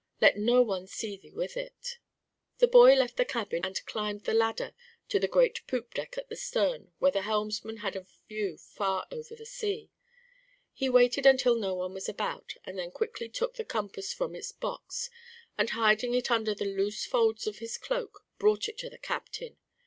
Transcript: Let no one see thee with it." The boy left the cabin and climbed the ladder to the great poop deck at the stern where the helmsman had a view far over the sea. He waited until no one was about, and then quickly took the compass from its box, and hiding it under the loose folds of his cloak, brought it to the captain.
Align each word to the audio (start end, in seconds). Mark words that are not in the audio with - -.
Let 0.19 0.35
no 0.35 0.63
one 0.63 0.87
see 0.87 1.15
thee 1.15 1.31
with 1.31 1.55
it." 1.55 1.99
The 2.57 2.67
boy 2.67 2.95
left 2.95 3.17
the 3.17 3.23
cabin 3.23 3.63
and 3.63 3.85
climbed 3.85 4.23
the 4.23 4.33
ladder 4.33 4.73
to 5.09 5.19
the 5.19 5.27
great 5.27 5.61
poop 5.67 5.93
deck 5.93 6.17
at 6.17 6.27
the 6.27 6.35
stern 6.35 6.91
where 6.97 7.11
the 7.11 7.21
helmsman 7.21 7.77
had 7.85 7.95
a 7.95 8.07
view 8.27 8.57
far 8.57 9.05
over 9.11 9.35
the 9.35 9.45
sea. 9.45 9.91
He 10.73 10.89
waited 10.89 11.27
until 11.27 11.53
no 11.53 11.75
one 11.75 11.93
was 11.93 12.09
about, 12.09 12.55
and 12.65 12.79
then 12.79 12.89
quickly 12.89 13.29
took 13.29 13.57
the 13.57 13.63
compass 13.63 14.11
from 14.11 14.35
its 14.35 14.51
box, 14.51 15.11
and 15.55 15.69
hiding 15.69 16.15
it 16.15 16.31
under 16.31 16.55
the 16.55 16.65
loose 16.65 17.05
folds 17.05 17.45
of 17.45 17.59
his 17.59 17.77
cloak, 17.77 18.25
brought 18.39 18.67
it 18.67 18.79
to 18.79 18.89
the 18.89 18.97
captain. 18.97 19.57